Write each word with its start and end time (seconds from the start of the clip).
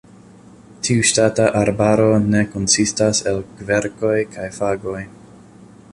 Tiu 0.87 1.03
ŝtata 1.09 1.45
arbaro 1.59 2.07
de 2.37 2.43
konsistas 2.55 3.21
el 3.33 3.39
kverkoj 3.61 4.17
kaj 4.37 4.51
fagoj. 4.57 4.99